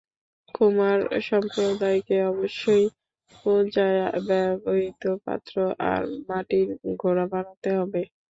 কুমার 0.55 0.99
সম্প্রদায়কে 1.23 2.17
অবশ্যই 2.31 2.85
পূজায় 3.35 3.99
ব্যবহৃত 4.27 5.03
পাত্র 5.25 5.55
আর 5.91 6.01
মাটির 6.27 6.67
ঘোড়া 6.97 7.25
বানাতে 7.31 7.69
হবে। 7.77 8.01